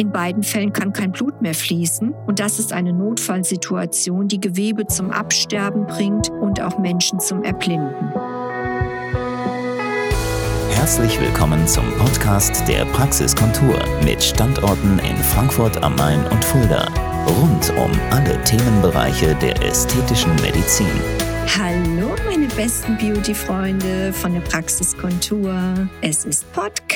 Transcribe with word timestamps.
In 0.00 0.12
beiden 0.12 0.42
Fällen 0.42 0.72
kann 0.72 0.94
kein 0.94 1.12
Blut 1.12 1.42
mehr 1.42 1.52
fließen 1.52 2.14
und 2.26 2.40
das 2.40 2.58
ist 2.58 2.72
eine 2.72 2.90
Notfallsituation, 2.90 4.28
die 4.28 4.40
Gewebe 4.40 4.86
zum 4.86 5.10
Absterben 5.10 5.86
bringt 5.86 6.30
und 6.30 6.58
auch 6.58 6.78
Menschen 6.78 7.20
zum 7.20 7.44
Erblinden. 7.44 8.10
Herzlich 10.70 11.20
willkommen 11.20 11.68
zum 11.68 11.84
Podcast 11.98 12.66
der 12.66 12.86
Praxiskontur 12.86 13.78
mit 14.02 14.22
Standorten 14.22 14.98
in 15.00 15.16
Frankfurt 15.18 15.82
am 15.82 15.96
Main 15.96 16.26
und 16.28 16.42
Fulda. 16.46 16.88
Rund 17.26 17.70
um 17.76 17.90
alle 18.10 18.42
Themenbereiche 18.44 19.34
der 19.34 19.62
ästhetischen 19.62 20.34
Medizin. 20.36 20.86
Hallo, 21.58 22.14
meine 22.24 22.46
besten 22.56 22.96
Beauty-Freunde 22.96 24.14
von 24.14 24.32
der 24.32 24.40
Praxiskontur. 24.40 25.52
Es 26.00 26.24
ist 26.24 26.50
Podcast 26.54 26.89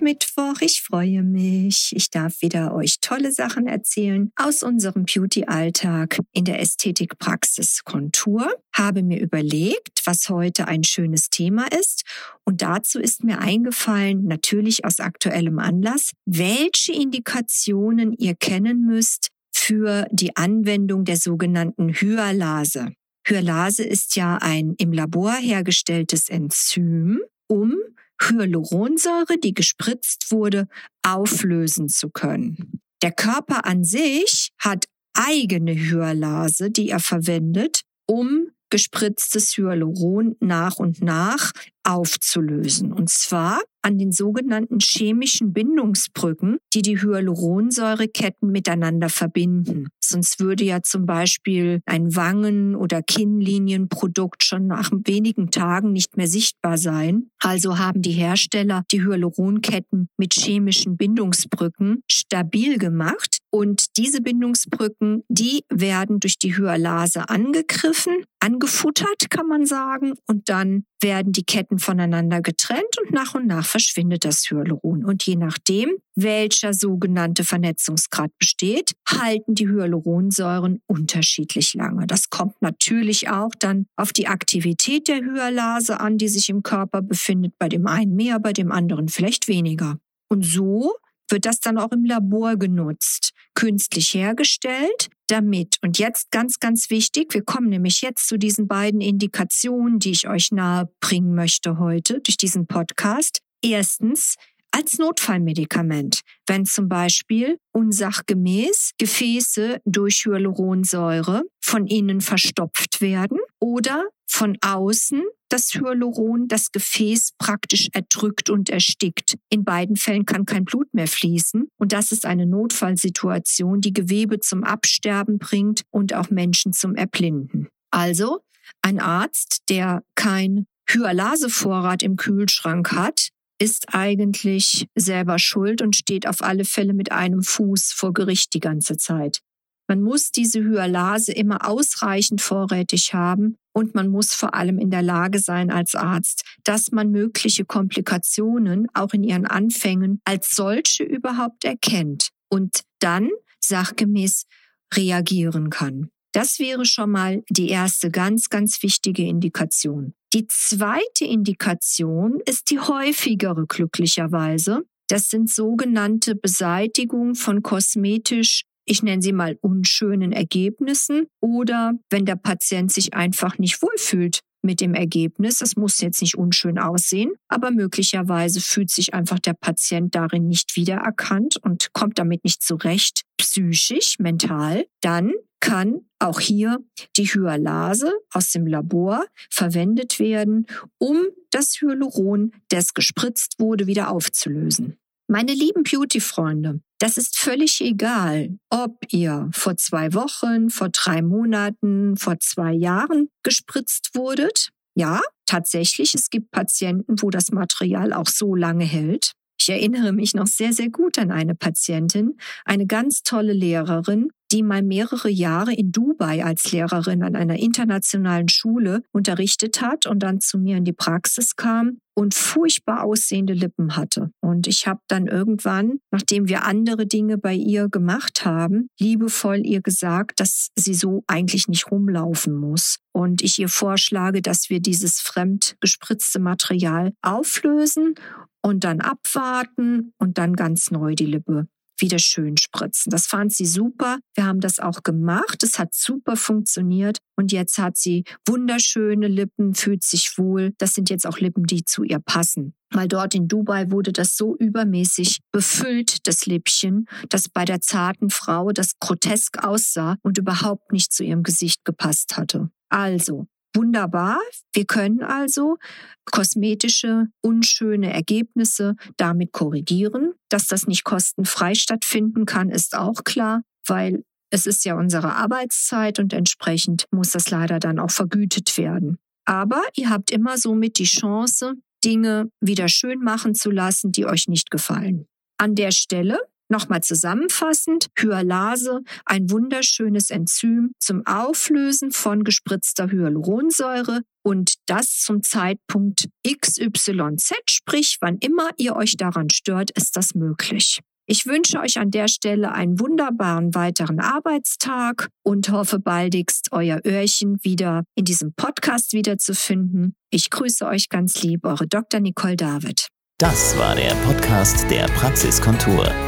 Mittwoch. 0.00 0.60
Ich 0.60 0.82
freue 0.82 1.22
mich. 1.24 1.92
Ich 1.94 2.10
darf 2.10 2.40
wieder 2.42 2.72
euch 2.74 3.00
tolle 3.00 3.32
Sachen 3.32 3.66
erzählen 3.66 4.30
aus 4.36 4.62
unserem 4.62 5.04
Beauty-Alltag 5.04 6.20
in 6.32 6.44
der 6.44 6.60
Ästhetik-Praxiskontur. 6.60 8.48
Habe 8.72 9.02
mir 9.02 9.20
überlegt, 9.20 10.02
was 10.04 10.28
heute 10.28 10.68
ein 10.68 10.84
schönes 10.84 11.28
Thema 11.28 11.66
ist. 11.72 12.04
Und 12.44 12.62
dazu 12.62 13.00
ist 13.00 13.24
mir 13.24 13.40
eingefallen, 13.40 14.26
natürlich 14.26 14.84
aus 14.84 15.00
aktuellem 15.00 15.58
Anlass, 15.58 16.12
welche 16.24 16.92
Indikationen 16.92 18.12
ihr 18.12 18.36
kennen 18.36 18.86
müsst 18.86 19.30
für 19.52 20.06
die 20.12 20.36
Anwendung 20.36 21.04
der 21.04 21.16
sogenannten 21.16 21.88
Hyalase. 21.88 22.92
Hyalase 23.26 23.82
ist 23.82 24.14
ja 24.14 24.38
ein 24.40 24.74
im 24.78 24.92
Labor 24.92 25.32
hergestelltes 25.34 26.28
Enzym, 26.28 27.20
um 27.48 27.74
Hyaluronsäure, 28.20 29.38
die 29.38 29.54
gespritzt 29.54 30.30
wurde, 30.30 30.68
auflösen 31.02 31.88
zu 31.88 32.10
können. 32.10 32.80
Der 33.02 33.12
Körper 33.12 33.66
an 33.66 33.84
sich 33.84 34.50
hat 34.58 34.86
eigene 35.14 35.74
Hyalase, 35.74 36.70
die 36.70 36.90
er 36.90 37.00
verwendet, 37.00 37.82
um 38.06 38.50
gespritztes 38.70 39.56
Hyaluron 39.56 40.36
nach 40.40 40.76
und 40.76 41.02
nach 41.02 41.52
aufzulösen. 41.84 42.92
Und 42.92 43.08
zwar 43.08 43.60
an 43.80 43.98
den 43.98 44.10
sogenannten 44.10 44.78
chemischen 44.80 45.52
Bindungsbrücken, 45.52 46.58
die 46.74 46.82
die 46.82 47.00
Hyaluronsäureketten 47.00 48.50
miteinander 48.50 49.08
verbinden. 49.08 49.86
Sonst 50.02 50.40
würde 50.40 50.64
ja 50.64 50.82
zum 50.82 51.06
Beispiel 51.06 51.80
ein 51.86 52.16
Wangen- 52.16 52.74
oder 52.74 53.02
Kinnlinienprodukt 53.02 54.42
schon 54.42 54.66
nach 54.66 54.90
wenigen 55.04 55.52
Tagen 55.52 55.92
nicht 55.92 56.16
mehr 56.16 56.26
sichtbar 56.26 56.78
sein. 56.78 57.30
Also 57.38 57.78
haben 57.78 58.02
die 58.02 58.12
Hersteller 58.12 58.82
die 58.90 59.04
Hyaluronketten 59.04 60.08
mit 60.16 60.34
chemischen 60.34 60.96
Bindungsbrücken 60.96 62.02
stabil 62.10 62.78
gemacht. 62.78 63.38
Und 63.56 63.96
diese 63.96 64.20
Bindungsbrücken, 64.20 65.24
die 65.30 65.64
werden 65.70 66.20
durch 66.20 66.36
die 66.36 66.58
Hyalase 66.58 67.30
angegriffen, 67.30 68.12
angefuttert, 68.38 69.30
kann 69.30 69.48
man 69.48 69.64
sagen. 69.64 70.12
Und 70.26 70.50
dann 70.50 70.84
werden 71.00 71.32
die 71.32 71.42
Ketten 71.42 71.78
voneinander 71.78 72.42
getrennt 72.42 72.98
und 73.02 73.12
nach 73.12 73.34
und 73.34 73.46
nach 73.46 73.64
verschwindet 73.64 74.26
das 74.26 74.50
Hyaluron. 74.50 75.06
Und 75.06 75.24
je 75.24 75.36
nachdem, 75.36 75.88
welcher 76.14 76.74
sogenannte 76.74 77.44
Vernetzungsgrad 77.44 78.30
besteht, 78.38 78.92
halten 79.08 79.54
die 79.54 79.68
Hyaluronsäuren 79.68 80.82
unterschiedlich 80.86 81.72
lange. 81.72 82.06
Das 82.06 82.28
kommt 82.28 82.60
natürlich 82.60 83.30
auch 83.30 83.54
dann 83.58 83.86
auf 83.96 84.12
die 84.12 84.28
Aktivität 84.28 85.08
der 85.08 85.22
Hyalase 85.22 85.98
an, 85.98 86.18
die 86.18 86.28
sich 86.28 86.50
im 86.50 86.62
Körper 86.62 87.00
befindet. 87.00 87.54
Bei 87.58 87.70
dem 87.70 87.86
einen 87.86 88.16
mehr, 88.16 88.38
bei 88.38 88.52
dem 88.52 88.70
anderen 88.70 89.08
vielleicht 89.08 89.48
weniger. 89.48 89.98
Und 90.28 90.44
so 90.44 90.92
wird 91.28 91.46
das 91.46 91.60
dann 91.60 91.78
auch 91.78 91.92
im 91.92 92.04
Labor 92.04 92.56
genutzt, 92.56 93.32
künstlich 93.54 94.14
hergestellt, 94.14 95.08
damit, 95.26 95.76
und 95.82 95.98
jetzt 95.98 96.30
ganz, 96.30 96.58
ganz 96.60 96.90
wichtig, 96.90 97.34
wir 97.34 97.42
kommen 97.42 97.68
nämlich 97.68 98.00
jetzt 98.00 98.28
zu 98.28 98.38
diesen 98.38 98.68
beiden 98.68 99.00
Indikationen, 99.00 99.98
die 99.98 100.12
ich 100.12 100.28
euch 100.28 100.52
nahe 100.52 100.88
bringen 101.00 101.34
möchte 101.34 101.78
heute 101.78 102.20
durch 102.20 102.36
diesen 102.36 102.66
Podcast. 102.66 103.40
Erstens, 103.62 104.36
als 104.70 104.98
Notfallmedikament, 104.98 106.20
wenn 106.46 106.66
zum 106.66 106.88
Beispiel 106.88 107.58
unsachgemäß 107.72 108.92
Gefäße 108.98 109.80
durch 109.84 110.26
Hyaluronsäure 110.26 111.42
von 111.60 111.86
innen 111.86 112.20
verstopft 112.20 113.00
werden 113.00 113.38
oder 113.60 114.08
von 114.28 114.56
außen 114.60 115.22
das 115.48 115.74
Hyaluron 115.74 116.48
das 116.48 116.72
Gefäß 116.72 117.32
praktisch 117.38 117.88
erdrückt 117.92 118.50
und 118.50 118.68
erstickt. 118.68 119.36
In 119.48 119.64
beiden 119.64 119.96
Fällen 119.96 120.26
kann 120.26 120.44
kein 120.44 120.64
Blut 120.64 120.92
mehr 120.92 121.06
fließen 121.06 121.68
und 121.78 121.92
das 121.92 122.12
ist 122.12 122.26
eine 122.26 122.46
Notfallsituation, 122.46 123.80
die 123.80 123.92
Gewebe 123.92 124.40
zum 124.40 124.64
Absterben 124.64 125.38
bringt 125.38 125.82
und 125.90 126.14
auch 126.14 126.30
Menschen 126.30 126.72
zum 126.72 126.94
Erblinden. 126.96 127.68
Also 127.90 128.40
ein 128.82 129.00
Arzt, 129.00 129.62
der 129.68 130.02
kein 130.16 130.66
Hyalasevorrat 130.88 132.02
im 132.02 132.16
Kühlschrank 132.16 132.92
hat, 132.92 133.28
ist 133.58 133.94
eigentlich 133.94 134.86
selber 134.94 135.38
schuld 135.38 135.80
und 135.80 135.96
steht 135.96 136.26
auf 136.26 136.42
alle 136.42 136.64
Fälle 136.64 136.92
mit 136.92 137.10
einem 137.12 137.42
Fuß 137.42 137.92
vor 137.92 138.12
Gericht 138.12 138.54
die 138.54 138.60
ganze 138.60 138.96
Zeit. 138.96 139.40
Man 139.88 140.02
muss 140.02 140.30
diese 140.32 140.60
Hyalase 140.60 141.32
immer 141.32 141.68
ausreichend 141.68 142.40
vorrätig 142.40 143.14
haben 143.14 143.56
und 143.72 143.94
man 143.94 144.08
muss 144.08 144.34
vor 144.34 144.54
allem 144.54 144.78
in 144.78 144.90
der 144.90 145.02
Lage 145.02 145.38
sein 145.38 145.70
als 145.70 145.94
Arzt, 145.94 146.42
dass 146.64 146.90
man 146.90 147.10
mögliche 147.10 147.64
Komplikationen 147.64 148.88
auch 148.94 149.12
in 149.12 149.22
ihren 149.22 149.46
Anfängen 149.46 150.20
als 150.24 150.50
solche 150.50 151.04
überhaupt 151.04 151.64
erkennt 151.64 152.30
und 152.48 152.80
dann 152.98 153.30
sachgemäß 153.60 154.46
reagieren 154.94 155.70
kann. 155.70 156.10
Das 156.32 156.58
wäre 156.58 156.84
schon 156.84 157.10
mal 157.12 157.42
die 157.48 157.68
erste 157.68 158.10
ganz, 158.10 158.50
ganz 158.50 158.82
wichtige 158.82 159.26
Indikation. 159.26 160.14
Die 160.34 160.46
zweite 160.48 161.24
Indikation 161.24 162.40
ist 162.44 162.70
die 162.70 162.78
häufigere 162.78 163.66
glücklicherweise. 163.66 164.82
Das 165.08 165.30
sind 165.30 165.48
sogenannte 165.48 166.34
Beseitigung 166.34 167.36
von 167.36 167.62
kosmetisch 167.62 168.64
ich 168.86 169.02
nenne 169.02 169.20
sie 169.20 169.32
mal 169.32 169.58
unschönen 169.60 170.32
Ergebnissen 170.32 171.26
oder 171.40 171.92
wenn 172.08 172.24
der 172.24 172.36
Patient 172.36 172.92
sich 172.92 173.14
einfach 173.14 173.58
nicht 173.58 173.82
wohlfühlt 173.82 174.40
mit 174.62 174.80
dem 174.80 174.94
Ergebnis. 174.94 175.60
Es 175.60 175.76
muss 175.76 176.00
jetzt 176.00 176.20
nicht 176.20 176.36
unschön 176.36 176.78
aussehen, 176.78 177.32
aber 177.48 177.70
möglicherweise 177.70 178.60
fühlt 178.60 178.90
sich 178.90 179.14
einfach 179.14 179.38
der 179.38 179.54
Patient 179.54 180.14
darin 180.14 180.48
nicht 180.48 180.76
wiedererkannt 180.76 181.56
und 181.56 181.92
kommt 181.92 182.18
damit 182.18 182.44
nicht 182.44 182.62
zurecht, 182.62 183.22
psychisch, 183.38 184.18
mental. 184.18 184.86
Dann 185.00 185.32
kann 185.60 186.00
auch 186.18 186.40
hier 186.40 186.78
die 187.16 187.24
Hyalase 187.24 188.12
aus 188.32 188.50
dem 188.52 188.66
Labor 188.66 189.24
verwendet 189.50 190.18
werden, 190.18 190.66
um 190.98 191.26
das 191.50 191.80
Hyaluron, 191.80 192.52
das 192.68 192.94
gespritzt 192.94 193.58
wurde, 193.58 193.86
wieder 193.86 194.10
aufzulösen. 194.10 194.96
Meine 195.28 195.52
lieben 195.52 195.82
Beauty-Freunde, 195.82 196.80
das 196.98 197.16
ist 197.18 197.38
völlig 197.38 197.80
egal, 197.80 198.58
ob 198.70 198.98
ihr 199.10 199.50
vor 199.52 199.76
zwei 199.76 200.14
Wochen, 200.14 200.70
vor 200.70 200.88
drei 200.88 201.22
Monaten, 201.22 202.16
vor 202.16 202.38
zwei 202.40 202.72
Jahren 202.72 203.28
gespritzt 203.42 204.10
wurdet. 204.14 204.70
Ja, 204.94 205.20
tatsächlich, 205.44 206.14
es 206.14 206.30
gibt 206.30 206.50
Patienten, 206.50 207.20
wo 207.20 207.30
das 207.30 207.50
Material 207.50 208.12
auch 208.14 208.28
so 208.28 208.54
lange 208.54 208.84
hält. 208.84 209.32
Ich 209.60 209.68
erinnere 209.68 210.12
mich 210.12 210.34
noch 210.34 210.46
sehr, 210.46 210.72
sehr 210.72 210.88
gut 210.88 211.18
an 211.18 211.30
eine 211.30 211.54
Patientin, 211.54 212.38
eine 212.64 212.86
ganz 212.86 213.22
tolle 213.22 213.52
Lehrerin, 213.52 214.30
die 214.52 214.62
mal 214.62 214.82
mehrere 214.82 215.28
Jahre 215.28 215.72
in 215.72 215.92
Dubai 215.92 216.44
als 216.44 216.70
Lehrerin 216.72 217.22
an 217.22 217.36
einer 217.36 217.58
internationalen 217.58 218.48
Schule 218.48 219.02
unterrichtet 219.12 219.80
hat 219.80 220.06
und 220.06 220.20
dann 220.20 220.40
zu 220.40 220.58
mir 220.58 220.76
in 220.76 220.84
die 220.84 220.92
Praxis 220.92 221.56
kam 221.56 221.98
und 222.14 222.34
furchtbar 222.34 223.04
aussehende 223.04 223.52
Lippen 223.52 223.96
hatte. 223.96 224.30
Und 224.40 224.66
ich 224.66 224.86
habe 224.86 225.00
dann 225.08 225.26
irgendwann, 225.26 225.98
nachdem 226.10 226.48
wir 226.48 226.64
andere 226.64 227.06
Dinge 227.06 227.36
bei 227.36 227.54
ihr 227.54 227.88
gemacht 227.88 228.44
haben, 228.44 228.88
liebevoll 228.98 229.66
ihr 229.66 229.82
gesagt, 229.82 230.40
dass 230.40 230.68
sie 230.76 230.94
so 230.94 231.24
eigentlich 231.26 231.68
nicht 231.68 231.90
rumlaufen 231.90 232.56
muss. 232.56 232.98
Und 233.12 233.42
ich 233.42 233.58
ihr 233.58 233.68
vorschlage, 233.68 234.40
dass 234.40 234.70
wir 234.70 234.80
dieses 234.80 235.20
fremd 235.20 235.76
gespritzte 235.80 236.38
Material 236.38 237.12
auflösen 237.20 238.14
und 238.62 238.84
dann 238.84 239.00
abwarten 239.00 240.12
und 240.18 240.38
dann 240.38 240.56
ganz 240.56 240.90
neu 240.90 241.14
die 241.14 241.26
Lippe 241.26 241.68
wieder 241.98 242.18
schön 242.18 242.56
spritzen. 242.56 243.10
Das 243.10 243.26
fand 243.26 243.52
sie 243.52 243.66
super. 243.66 244.18
Wir 244.34 244.46
haben 244.46 244.60
das 244.60 244.78
auch 244.78 245.02
gemacht. 245.02 245.62
Es 245.62 245.78
hat 245.78 245.94
super 245.94 246.36
funktioniert. 246.36 247.18
Und 247.36 247.52
jetzt 247.52 247.78
hat 247.78 247.96
sie 247.96 248.24
wunderschöne 248.46 249.28
Lippen, 249.28 249.74
fühlt 249.74 250.02
sich 250.02 250.36
wohl. 250.36 250.72
Das 250.78 250.94
sind 250.94 251.10
jetzt 251.10 251.26
auch 251.26 251.38
Lippen, 251.38 251.64
die 251.64 251.84
zu 251.84 252.02
ihr 252.02 252.18
passen. 252.18 252.74
Weil 252.90 253.08
dort 253.08 253.34
in 253.34 253.48
Dubai 253.48 253.90
wurde 253.90 254.12
das 254.12 254.36
so 254.36 254.56
übermäßig 254.56 255.40
befüllt, 255.52 256.26
das 256.26 256.46
Lippchen, 256.46 257.06
dass 257.28 257.48
bei 257.48 257.64
der 257.64 257.80
zarten 257.80 258.30
Frau 258.30 258.70
das 258.70 258.98
grotesk 259.00 259.64
aussah 259.64 260.16
und 260.22 260.38
überhaupt 260.38 260.92
nicht 260.92 261.12
zu 261.12 261.24
ihrem 261.24 261.42
Gesicht 261.42 261.84
gepasst 261.84 262.36
hatte. 262.36 262.70
Also, 262.88 263.46
Wunderbar. 263.76 264.38
Wir 264.72 264.86
können 264.86 265.22
also 265.22 265.76
kosmetische, 266.24 267.26
unschöne 267.42 268.10
Ergebnisse 268.10 268.96
damit 269.18 269.52
korrigieren. 269.52 270.32
Dass 270.48 270.66
das 270.66 270.86
nicht 270.86 271.04
kostenfrei 271.04 271.74
stattfinden 271.74 272.46
kann, 272.46 272.70
ist 272.70 272.96
auch 272.96 273.24
klar, 273.24 273.62
weil 273.86 274.22
es 274.50 274.66
ist 274.66 274.84
ja 274.84 274.96
unsere 274.96 275.34
Arbeitszeit 275.34 276.18
und 276.18 276.32
entsprechend 276.32 277.06
muss 277.10 277.30
das 277.30 277.50
leider 277.50 277.78
dann 277.78 277.98
auch 277.98 278.10
vergütet 278.10 278.76
werden. 278.78 279.18
Aber 279.44 279.82
ihr 279.94 280.10
habt 280.10 280.30
immer 280.30 280.58
somit 280.58 280.98
die 280.98 281.04
Chance, 281.04 281.74
Dinge 282.04 282.50
wieder 282.60 282.88
schön 282.88 283.20
machen 283.20 283.54
zu 283.54 283.70
lassen, 283.70 284.12
die 284.12 284.26
euch 284.26 284.48
nicht 284.48 284.70
gefallen. 284.70 285.26
An 285.58 285.74
der 285.74 285.90
Stelle 285.90 286.38
Nochmal 286.68 287.02
zusammenfassend, 287.02 288.08
Hyalase, 288.18 289.02
ein 289.24 289.50
wunderschönes 289.50 290.30
Enzym 290.30 290.92
zum 290.98 291.24
Auflösen 291.26 292.10
von 292.10 292.42
gespritzter 292.42 293.10
Hyaluronsäure 293.10 294.22
und 294.42 294.74
das 294.86 295.20
zum 295.20 295.42
Zeitpunkt 295.42 296.28
XYZ, 296.46 297.54
sprich 297.66 298.18
wann 298.20 298.38
immer 298.38 298.70
ihr 298.78 298.96
euch 298.96 299.16
daran 299.16 299.50
stört, 299.50 299.90
ist 299.92 300.16
das 300.16 300.34
möglich. 300.34 301.00
Ich 301.28 301.46
wünsche 301.46 301.80
euch 301.80 301.98
an 301.98 302.12
der 302.12 302.28
Stelle 302.28 302.70
einen 302.70 303.00
wunderbaren 303.00 303.74
weiteren 303.74 304.20
Arbeitstag 304.20 305.28
und 305.42 305.68
hoffe 305.70 305.98
baldigst 305.98 306.68
euer 306.70 307.00
Öhrchen 307.04 307.58
wieder 307.64 308.04
in 308.14 308.24
diesem 308.24 308.52
Podcast 308.54 309.12
wiederzufinden. 309.12 310.14
Ich 310.30 310.50
grüße 310.50 310.86
euch 310.86 311.08
ganz 311.08 311.42
lieb, 311.42 311.64
eure 311.64 311.88
Dr. 311.88 312.20
Nicole 312.20 312.56
David. 312.56 313.08
Das 313.38 313.76
war 313.76 313.96
der 313.96 314.14
Podcast 314.24 314.88
der 314.88 315.06
Praxiskontur. 315.08 316.06